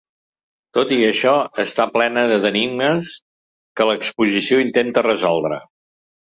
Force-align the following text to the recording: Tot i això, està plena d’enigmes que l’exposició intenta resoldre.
Tot 0.77 0.93
i 0.95 0.97
això, 1.09 1.33
està 1.63 1.85
plena 1.97 2.23
d’enigmes 2.45 3.11
que 3.81 3.87
l’exposició 3.91 4.59
intenta 4.65 5.05
resoldre. 5.09 5.63